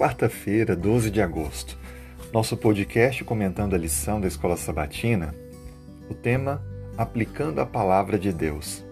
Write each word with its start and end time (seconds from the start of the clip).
Quarta-feira, 0.00 0.74
12 0.74 1.10
de 1.10 1.20
agosto. 1.20 1.76
Nosso 2.32 2.56
podcast 2.56 3.22
comentando 3.22 3.74
a 3.74 3.78
lição 3.78 4.18
da 4.18 4.26
Escola 4.26 4.56
Sabatina. 4.56 5.34
O 6.08 6.14
tema 6.14 6.64
Aplicando 6.96 7.60
a 7.60 7.66
Palavra 7.66 8.18
de 8.18 8.32
Deus. 8.32 8.82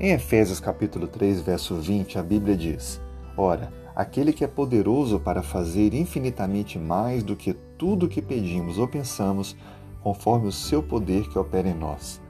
Em 0.00 0.10
Efésios 0.10 0.58
capítulo 0.58 1.06
3, 1.06 1.42
verso 1.42 1.76
20, 1.76 2.18
a 2.18 2.24
Bíblia 2.24 2.56
diz: 2.56 3.00
Ora, 3.36 3.72
aquele 3.94 4.32
que 4.32 4.42
é 4.42 4.48
poderoso 4.48 5.20
para 5.20 5.44
fazer 5.44 5.94
infinitamente 5.94 6.76
mais 6.76 7.22
do 7.22 7.36
que 7.36 7.54
tudo 7.78 8.08
que 8.08 8.20
pedimos 8.20 8.78
ou 8.78 8.88
pensamos, 8.88 9.56
conforme 10.02 10.48
o 10.48 10.52
seu 10.52 10.82
poder 10.82 11.28
que 11.28 11.38
opera 11.38 11.68
em 11.68 11.74
nós. 11.74 12.20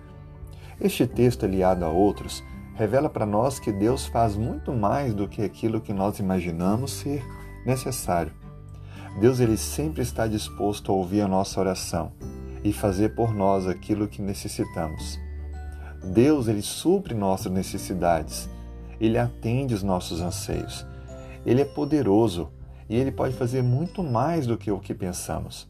Este 0.79 1.07
texto, 1.07 1.47
aliado 1.47 1.83
a 1.83 1.89
outros, 1.89 2.45
revela 2.75 3.09
para 3.09 3.25
nós 3.25 3.59
que 3.59 3.73
Deus 3.73 4.05
faz 4.05 4.37
muito 4.37 4.71
mais 4.71 5.15
do 5.15 5.27
que 5.27 5.41
aquilo 5.41 5.81
que 5.81 5.95
nós 5.95 6.19
imaginamos 6.19 6.91
ser 6.91 7.25
necessário. 7.65 8.33
Deus 9.21 9.41
ele 9.41 9.57
sempre 9.57 10.03
está 10.03 10.27
disposto 10.27 10.91
a 10.91 10.95
ouvir 10.95 11.21
a 11.21 11.29
nossa 11.29 11.61
oração 11.61 12.13
e 12.65 12.73
fazer 12.73 13.15
por 13.15 13.35
nós 13.35 13.67
aquilo 13.67 14.09
que 14.09 14.23
necessitamos. 14.23 15.19
Deus 16.03 16.49
ele 16.49 16.63
supre 16.63 17.15
nossas 17.15 17.53
necessidades, 17.53 18.49
ele 19.01 19.19
atende 19.19 19.75
os 19.75 19.83
nossos 19.83 20.21
anseios. 20.21 20.87
Ele 21.45 21.61
é 21.61 21.65
poderoso 21.65 22.51
e 22.89 22.97
ele 22.97 23.13
pode 23.13 23.35
fazer 23.35 23.63
muito 23.63 24.03
mais 24.03 24.47
do 24.47 24.57
que 24.57 24.71
o 24.71 24.79
que 24.79 24.95
pensamos. 24.95 25.69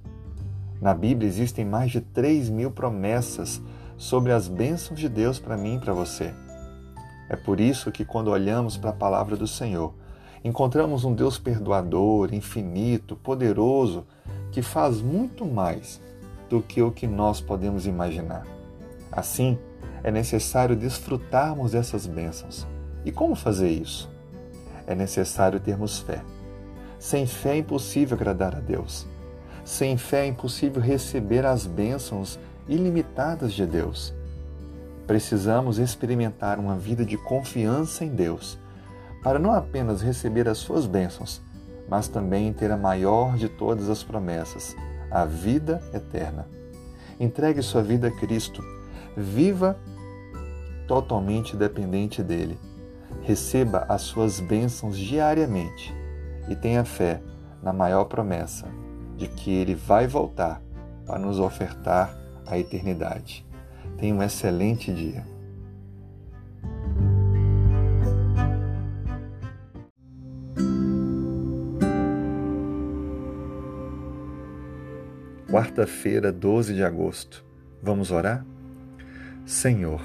Na 0.80 0.94
Bíblia 0.94 1.28
existem 1.28 1.64
mais 1.64 1.90
de 1.90 2.00
3 2.00 2.50
mil 2.50 2.70
promessas 2.70 3.60
sobre 3.96 4.32
as 4.32 4.48
bênçãos 4.48 4.98
de 4.98 5.08
Deus 5.08 5.38
para 5.38 5.56
mim 5.56 5.76
e 5.76 5.78
para 5.78 5.92
você. 5.92 6.34
É 7.28 7.36
por 7.36 7.60
isso 7.60 7.92
que, 7.92 8.04
quando 8.04 8.28
olhamos 8.28 8.76
para 8.76 8.90
a 8.90 8.94
palavra 8.94 9.36
do 9.36 9.46
Senhor, 9.46 9.94
encontramos 10.44 11.04
um 11.04 11.14
Deus 11.14 11.38
perdoador, 11.38 12.32
infinito, 12.34 13.16
poderoso, 13.16 14.06
que 14.50 14.62
faz 14.62 15.00
muito 15.00 15.44
mais 15.46 16.00
do 16.48 16.60
que 16.60 16.82
o 16.82 16.90
que 16.90 17.06
nós 17.06 17.40
podemos 17.40 17.86
imaginar. 17.86 18.46
Assim, 19.10 19.58
é 20.02 20.10
necessário 20.10 20.76
desfrutarmos 20.76 21.72
dessas 21.72 22.06
bênçãos. 22.06 22.66
E 23.04 23.12
como 23.12 23.34
fazer 23.34 23.70
isso? 23.70 24.10
É 24.86 24.94
necessário 24.94 25.60
termos 25.60 26.00
fé. 26.00 26.22
Sem 26.98 27.26
fé 27.26 27.54
é 27.54 27.58
impossível 27.58 28.16
agradar 28.16 28.54
a 28.54 28.60
Deus. 28.60 29.06
Sem 29.64 29.96
fé 29.96 30.24
é 30.24 30.26
impossível 30.26 30.82
receber 30.82 31.46
as 31.46 31.66
bênçãos 31.66 32.38
ilimitadas 32.68 33.52
de 33.52 33.66
Deus. 33.66 34.12
Precisamos 35.06 35.78
experimentar 35.78 36.58
uma 36.58 36.76
vida 36.76 37.04
de 37.04 37.16
confiança 37.16 38.04
em 38.04 38.08
Deus, 38.08 38.58
para 39.22 39.38
não 39.38 39.52
apenas 39.52 40.02
receber 40.02 40.48
as 40.48 40.58
suas 40.58 40.86
bênçãos, 40.86 41.40
mas 41.88 42.08
também 42.08 42.52
ter 42.52 42.70
a 42.70 42.76
maior 42.76 43.36
de 43.36 43.48
todas 43.48 43.88
as 43.88 44.02
promessas, 44.02 44.74
a 45.10 45.24
vida 45.24 45.80
eterna. 45.94 46.46
Entregue 47.20 47.62
sua 47.62 47.82
vida 47.82 48.08
a 48.08 48.10
Cristo, 48.10 48.62
viva 49.16 49.78
totalmente 50.88 51.56
dependente 51.56 52.22
dele. 52.22 52.58
Receba 53.22 53.86
as 53.88 54.02
suas 54.02 54.40
bênçãos 54.40 54.98
diariamente 54.98 55.94
e 56.48 56.56
tenha 56.56 56.84
fé 56.84 57.22
na 57.62 57.72
maior 57.72 58.06
promessa 58.06 58.66
de 59.16 59.28
que 59.28 59.52
ele 59.52 59.74
vai 59.74 60.06
voltar 60.06 60.60
para 61.06 61.18
nos 61.18 61.38
ofertar 61.38 62.16
a 62.46 62.58
eternidade. 62.58 63.46
Tenha 63.98 64.14
um 64.14 64.22
excelente 64.22 64.92
dia. 64.92 65.24
Quarta-feira, 75.52 76.32
12 76.32 76.72
de 76.72 76.82
agosto. 76.82 77.44
Vamos 77.82 78.10
orar? 78.10 78.42
Senhor, 79.44 80.00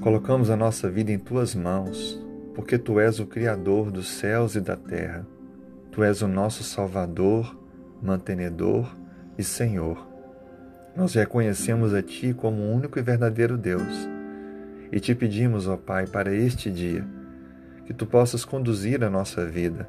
colocamos 0.00 0.48
a 0.48 0.56
nossa 0.56 0.88
vida 0.88 1.12
em 1.12 1.18
tuas 1.18 1.54
mãos, 1.54 2.18
porque 2.54 2.78
tu 2.78 2.98
és 2.98 3.20
o 3.20 3.26
Criador 3.26 3.90
dos 3.90 4.08
céus 4.08 4.54
e 4.54 4.60
da 4.62 4.74
terra. 4.74 5.26
Tu 5.92 6.02
és 6.02 6.22
o 6.22 6.26
nosso 6.26 6.64
Salvador, 6.64 7.60
mantenedor 8.00 8.96
e 9.36 9.44
Senhor. 9.44 10.08
Nós 10.96 11.12
reconhecemos 11.12 11.92
a 11.92 12.02
Ti 12.02 12.32
como 12.32 12.62
o 12.62 12.72
único 12.72 12.98
e 12.98 13.02
verdadeiro 13.02 13.58
Deus 13.58 14.08
e 14.90 14.98
te 14.98 15.14
pedimos, 15.14 15.68
ó 15.68 15.76
Pai, 15.76 16.06
para 16.06 16.34
este 16.34 16.70
dia, 16.70 17.06
que 17.84 17.92
Tu 17.92 18.06
possas 18.06 18.46
conduzir 18.46 19.04
a 19.04 19.10
nossa 19.10 19.44
vida. 19.44 19.86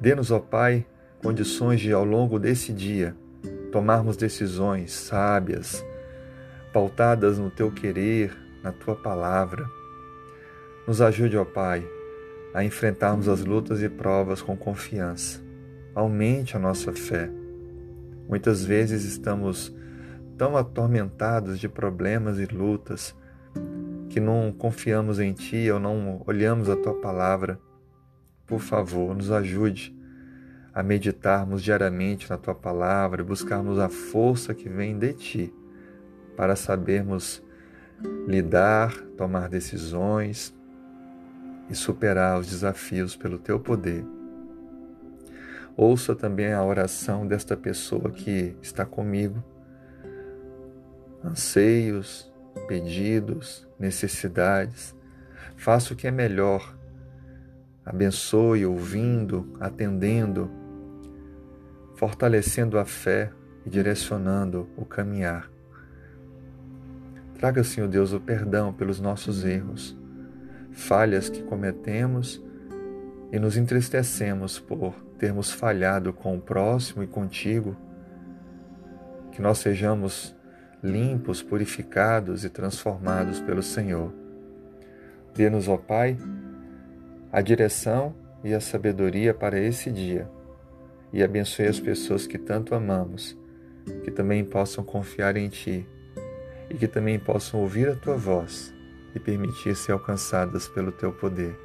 Dê-nos, 0.00 0.30
ó 0.30 0.38
Pai, 0.38 0.86
condições 1.20 1.80
de, 1.80 1.92
ao 1.92 2.04
longo 2.04 2.38
desse 2.38 2.72
dia, 2.72 3.16
tomarmos 3.74 4.16
decisões 4.16 4.92
sábias, 4.92 5.84
pautadas 6.72 7.40
no 7.40 7.50
Teu 7.50 7.72
querer, 7.72 8.32
na 8.62 8.70
Tua 8.70 8.94
palavra. 8.94 9.68
Nos 10.86 11.00
ajude, 11.00 11.36
ó 11.36 11.44
Pai, 11.44 11.84
a 12.54 12.62
enfrentarmos 12.62 13.28
as 13.28 13.44
lutas 13.44 13.82
e 13.82 13.88
provas 13.88 14.40
com 14.40 14.56
confiança. 14.56 15.42
Aumente 15.92 16.56
a 16.56 16.60
nossa 16.60 16.92
fé 16.92 17.28
Muitas 18.28 18.64
vezes 18.64 19.04
estamos 19.04 19.74
tão 20.38 20.56
atormentados 20.56 21.58
de 21.58 21.68
problemas 21.68 22.38
e 22.38 22.46
lutas 22.46 23.12
que 24.08 24.20
não 24.20 24.52
confiamos 24.52 25.18
em 25.18 25.32
Ti 25.32 25.68
ou 25.72 25.80
não 25.80 26.22
olhamos 26.28 26.70
a 26.70 26.76
Tua 26.76 26.94
palavra. 27.00 27.58
Por 28.46 28.60
favor, 28.60 29.16
nos 29.16 29.32
ajude 29.32 29.92
a 30.74 30.82
meditarmos 30.82 31.62
diariamente 31.62 32.28
na 32.28 32.36
Tua 32.36 32.54
palavra 32.54 33.22
e 33.22 33.24
buscarmos 33.24 33.78
a 33.78 33.88
força 33.88 34.52
que 34.52 34.68
vem 34.68 34.98
de 34.98 35.12
Ti 35.12 35.54
para 36.36 36.56
sabermos 36.56 37.42
lidar, 38.26 38.92
tomar 39.16 39.48
decisões 39.48 40.52
e 41.70 41.74
superar 41.74 42.40
os 42.40 42.48
desafios 42.48 43.14
pelo 43.14 43.38
Teu 43.38 43.60
poder. 43.60 44.04
Ouça 45.76 46.14
também 46.14 46.52
a 46.52 46.62
oração 46.62 47.26
desta 47.26 47.56
pessoa 47.56 48.10
que 48.10 48.56
está 48.60 48.84
comigo. 48.84 49.42
Anseios, 51.22 52.32
pedidos, 52.66 53.66
necessidades. 53.78 54.94
Faça 55.56 55.94
o 55.94 55.96
que 55.96 56.06
é 56.06 56.10
melhor. 56.10 56.76
Abençoe 57.84 58.66
ouvindo, 58.66 59.56
atendendo, 59.60 60.50
fortalecendo 61.94 62.78
a 62.78 62.84
fé 62.84 63.30
e 63.64 63.70
direcionando 63.70 64.68
o 64.76 64.84
caminhar. 64.84 65.50
Traga, 67.38 67.64
Senhor 67.64 67.88
Deus, 67.88 68.12
o 68.12 68.20
perdão 68.20 68.72
pelos 68.72 69.00
nossos 69.00 69.44
erros, 69.44 69.96
falhas 70.72 71.28
que 71.28 71.42
cometemos 71.42 72.42
e 73.32 73.38
nos 73.38 73.56
entristecemos 73.56 74.58
por 74.58 74.94
termos 75.18 75.50
falhado 75.50 76.12
com 76.12 76.36
o 76.36 76.40
próximo 76.40 77.02
e 77.02 77.06
contigo, 77.06 77.76
que 79.32 79.42
nós 79.42 79.58
sejamos 79.58 80.34
limpos, 80.82 81.42
purificados 81.42 82.44
e 82.44 82.50
transformados 82.50 83.40
pelo 83.40 83.62
Senhor. 83.62 84.12
Dê-nos, 85.34 85.68
ó 85.68 85.76
Pai, 85.76 86.16
a 87.32 87.40
direção 87.40 88.14
e 88.44 88.52
a 88.52 88.60
sabedoria 88.60 89.34
para 89.34 89.58
esse 89.58 89.90
dia 89.90 90.28
e 91.14 91.22
abençoe 91.22 91.66
as 91.66 91.78
pessoas 91.78 92.26
que 92.26 92.36
tanto 92.36 92.74
amamos, 92.74 93.38
que 94.02 94.10
também 94.10 94.44
possam 94.44 94.82
confiar 94.82 95.36
em 95.36 95.48
Ti 95.48 95.86
e 96.68 96.74
que 96.74 96.88
também 96.88 97.20
possam 97.20 97.60
ouvir 97.60 97.88
a 97.88 97.94
Tua 97.94 98.16
voz 98.16 98.74
e 99.14 99.20
permitir 99.20 99.76
ser 99.76 99.92
alcançadas 99.92 100.66
pelo 100.66 100.90
Teu 100.90 101.12
poder. 101.12 101.56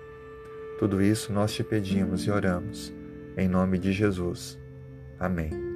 Tudo 0.77 1.01
isso 1.01 1.33
nós 1.33 1.51
te 1.51 1.63
pedimos 1.63 2.27
e 2.27 2.31
oramos 2.31 2.93
em 3.35 3.47
nome 3.47 3.79
de 3.79 3.91
Jesus. 3.91 4.59
Amém. 5.19 5.68